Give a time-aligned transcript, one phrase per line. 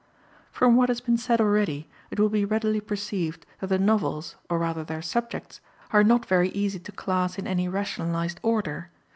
[0.51, 4.57] From what has been said already, it will be readily perceived that the novels, or
[4.57, 5.61] rather their subjects,
[5.93, 8.89] are not very easy to class in any rationalised order.